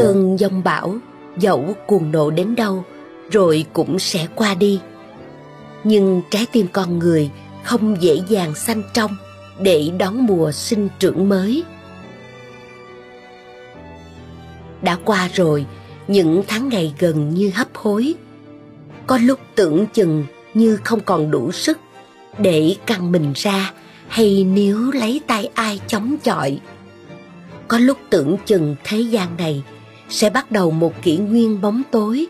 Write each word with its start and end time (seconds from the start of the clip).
Cơn 0.00 0.36
giông 0.38 0.62
bão, 0.64 0.98
dẫu 1.36 1.74
cuồng 1.86 2.12
nộ 2.12 2.30
đến 2.30 2.54
đâu, 2.56 2.84
rồi 3.30 3.64
cũng 3.72 3.98
sẽ 3.98 4.26
qua 4.34 4.54
đi. 4.54 4.80
Nhưng 5.84 6.22
trái 6.30 6.46
tim 6.52 6.66
con 6.72 6.98
người 6.98 7.30
không 7.64 8.02
dễ 8.02 8.20
dàng 8.28 8.54
xanh 8.54 8.82
trong 8.94 9.10
để 9.58 9.90
đón 9.98 10.26
mùa 10.26 10.52
sinh 10.52 10.88
trưởng 10.98 11.28
mới. 11.28 11.64
Đã 14.82 14.96
qua 15.04 15.28
rồi, 15.34 15.66
những 16.08 16.42
tháng 16.48 16.68
ngày 16.68 16.94
gần 16.98 17.28
như 17.28 17.50
hấp 17.54 17.68
hối. 17.74 18.14
Có 19.06 19.18
lúc 19.18 19.38
tưởng 19.54 19.86
chừng 19.86 20.26
như 20.54 20.78
không 20.84 21.00
còn 21.00 21.30
đủ 21.30 21.52
sức 21.52 21.78
để 22.38 22.76
căng 22.86 23.12
mình 23.12 23.32
ra 23.36 23.72
hay 24.08 24.44
níu 24.44 24.92
lấy 24.92 25.20
tay 25.26 25.50
ai 25.54 25.80
chống 25.86 26.16
chọi. 26.22 26.60
Có 27.68 27.78
lúc 27.78 27.98
tưởng 28.10 28.36
chừng 28.46 28.76
thế 28.84 28.98
gian 29.00 29.36
này 29.36 29.62
sẽ 30.10 30.30
bắt 30.30 30.52
đầu 30.52 30.70
một 30.70 31.02
kỷ 31.02 31.16
nguyên 31.16 31.60
bóng 31.60 31.82
tối, 31.90 32.26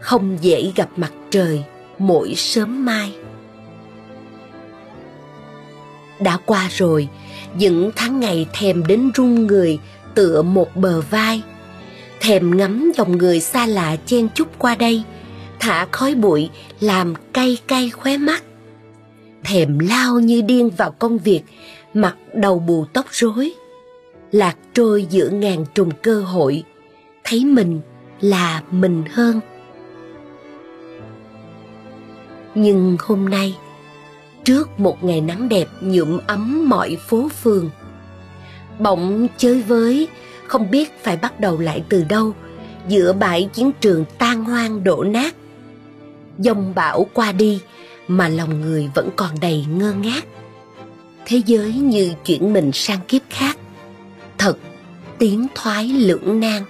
không 0.00 0.38
dễ 0.40 0.72
gặp 0.76 0.88
mặt 0.96 1.12
trời 1.30 1.64
mỗi 1.98 2.34
sớm 2.34 2.84
mai. 2.84 3.12
Đã 6.20 6.38
qua 6.46 6.68
rồi, 6.70 7.08
những 7.54 7.90
tháng 7.96 8.20
ngày 8.20 8.46
thèm 8.52 8.86
đến 8.86 9.10
run 9.14 9.46
người 9.46 9.78
tựa 10.14 10.42
một 10.42 10.76
bờ 10.76 11.00
vai, 11.00 11.42
thèm 12.20 12.56
ngắm 12.56 12.92
dòng 12.96 13.18
người 13.18 13.40
xa 13.40 13.66
lạ 13.66 13.96
chen 14.06 14.28
chúc 14.34 14.58
qua 14.58 14.74
đây, 14.74 15.02
thả 15.60 15.86
khói 15.92 16.14
bụi 16.14 16.50
làm 16.80 17.14
cay 17.32 17.58
cay 17.66 17.90
khóe 17.90 18.16
mắt. 18.16 18.42
Thèm 19.44 19.78
lao 19.78 20.20
như 20.20 20.40
điên 20.40 20.70
vào 20.70 20.90
công 20.90 21.18
việc, 21.18 21.42
mặt 21.94 22.16
đầu 22.34 22.58
bù 22.58 22.84
tóc 22.92 23.06
rối, 23.10 23.52
lạc 24.32 24.56
trôi 24.74 25.06
giữa 25.10 25.28
ngàn 25.28 25.64
trùng 25.74 25.90
cơ 26.02 26.20
hội, 26.20 26.64
thấy 27.28 27.44
mình 27.44 27.80
là 28.20 28.62
mình 28.70 29.04
hơn. 29.10 29.40
Nhưng 32.54 32.96
hôm 33.00 33.28
nay, 33.28 33.56
trước 34.44 34.80
một 34.80 35.04
ngày 35.04 35.20
nắng 35.20 35.48
đẹp 35.48 35.68
nhuộm 35.80 36.18
ấm 36.26 36.68
mọi 36.68 36.96
phố 37.08 37.28
phường, 37.28 37.70
bỗng 38.78 39.26
chơi 39.36 39.62
với, 39.62 40.08
không 40.46 40.70
biết 40.70 41.02
phải 41.02 41.16
bắt 41.16 41.40
đầu 41.40 41.58
lại 41.58 41.82
từ 41.88 42.04
đâu, 42.08 42.32
giữa 42.88 43.12
bãi 43.12 43.48
chiến 43.52 43.70
trường 43.80 44.04
tan 44.18 44.44
hoang 44.44 44.84
đổ 44.84 45.04
nát. 45.04 45.34
Dông 46.38 46.74
bão 46.74 47.06
qua 47.12 47.32
đi 47.32 47.60
mà 48.08 48.28
lòng 48.28 48.60
người 48.60 48.90
vẫn 48.94 49.08
còn 49.16 49.30
đầy 49.40 49.66
ngơ 49.76 49.92
ngác. 49.92 50.24
Thế 51.26 51.42
giới 51.46 51.72
như 51.72 52.12
chuyển 52.24 52.52
mình 52.52 52.70
sang 52.72 53.00
kiếp 53.08 53.22
khác. 53.30 53.58
Thật 54.38 54.58
tiến 55.18 55.46
thoái 55.54 55.88
lưỡng 55.88 56.40
nan. 56.40 56.62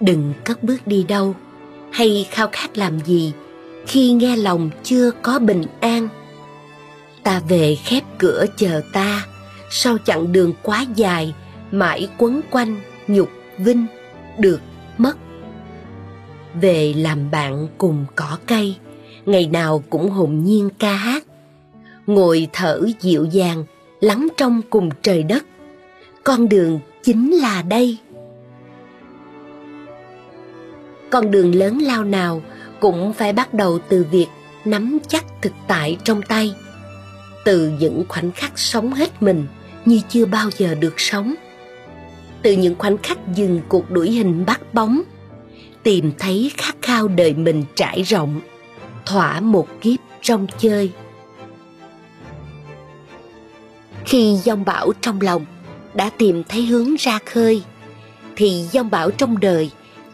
Đừng 0.00 0.32
cất 0.44 0.62
bước 0.62 0.86
đi 0.86 1.04
đâu. 1.08 1.34
Hay 1.90 2.26
khao 2.30 2.48
khát 2.52 2.78
làm 2.78 3.00
gì 3.00 3.32
khi 3.86 4.12
nghe 4.12 4.36
lòng 4.36 4.70
chưa 4.82 5.10
có 5.22 5.38
bình 5.38 5.64
an. 5.80 6.08
Ta 7.22 7.42
về 7.48 7.76
khép 7.84 8.02
cửa 8.18 8.44
chờ 8.56 8.82
ta. 8.92 9.26
Sau 9.70 9.98
chặng 9.98 10.32
đường 10.32 10.52
quá 10.62 10.84
dài, 10.94 11.34
mãi 11.70 12.08
quấn 12.18 12.40
quanh 12.50 12.80
nhục 13.08 13.28
vinh 13.58 13.86
được 14.38 14.60
mất. 14.98 15.16
Về 16.60 16.92
làm 16.96 17.30
bạn 17.30 17.68
cùng 17.78 18.04
cỏ 18.16 18.38
cây, 18.46 18.76
ngày 19.26 19.46
nào 19.46 19.82
cũng 19.90 20.10
hồn 20.10 20.44
nhiên 20.44 20.68
ca 20.78 20.92
hát. 20.92 21.24
Ngồi 22.06 22.48
thở 22.52 22.80
dịu 23.00 23.24
dàng, 23.24 23.64
lắng 24.00 24.28
trong 24.36 24.60
cùng 24.70 24.90
trời 25.02 25.22
đất. 25.22 25.44
Con 26.24 26.48
đường 26.48 26.80
chính 27.02 27.30
là 27.30 27.62
đây 27.62 27.98
con 31.10 31.30
đường 31.30 31.54
lớn 31.54 31.78
lao 31.78 32.04
nào 32.04 32.42
cũng 32.80 33.12
phải 33.12 33.32
bắt 33.32 33.54
đầu 33.54 33.78
từ 33.88 34.06
việc 34.10 34.26
nắm 34.64 34.98
chắc 35.08 35.24
thực 35.42 35.52
tại 35.68 35.96
trong 36.04 36.22
tay. 36.22 36.54
Từ 37.44 37.72
những 37.78 38.04
khoảnh 38.08 38.32
khắc 38.32 38.58
sống 38.58 38.92
hết 38.92 39.22
mình 39.22 39.46
như 39.84 40.00
chưa 40.08 40.26
bao 40.26 40.50
giờ 40.58 40.74
được 40.74 41.00
sống. 41.00 41.34
Từ 42.42 42.52
những 42.52 42.74
khoảnh 42.78 42.98
khắc 42.98 43.18
dừng 43.34 43.60
cuộc 43.68 43.90
đuổi 43.90 44.10
hình 44.10 44.46
bắt 44.46 44.74
bóng, 44.74 45.02
tìm 45.82 46.12
thấy 46.18 46.52
khát 46.56 46.76
khao 46.82 47.08
đời 47.08 47.34
mình 47.34 47.64
trải 47.74 48.02
rộng, 48.02 48.40
thỏa 49.06 49.40
một 49.40 49.68
kiếp 49.80 49.98
trong 50.22 50.46
chơi. 50.58 50.92
Khi 54.04 54.36
dông 54.44 54.64
bão 54.64 54.92
trong 55.00 55.20
lòng 55.20 55.46
đã 55.94 56.10
tìm 56.18 56.44
thấy 56.44 56.66
hướng 56.66 56.94
ra 56.98 57.18
khơi, 57.26 57.62
thì 58.36 58.64
dông 58.72 58.90
bão 58.90 59.10
trong 59.10 59.40
đời 59.40 59.70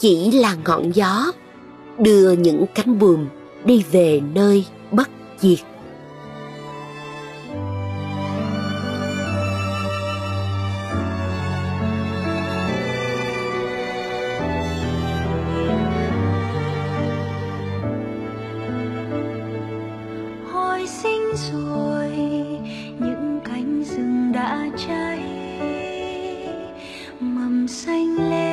chỉ 0.00 0.30
là 0.30 0.56
ngọn 0.64 0.90
gió, 0.94 1.32
đưa 1.98 2.32
những 2.32 2.64
cánh 2.74 2.98
buồm 2.98 3.26
đi 3.64 3.84
về 3.90 4.20
nơi 4.34 4.64
bất 4.90 5.08
diệt. 5.40 5.58
Hồi 20.52 20.86
sinh 20.86 21.22
rồi, 21.52 22.08
những 22.98 23.40
cánh 23.44 23.84
rừng 23.84 24.32
đã 24.32 24.70
cháy, 24.86 25.22
mầm 27.20 27.68
xanh 27.68 28.30
lên. 28.30 28.49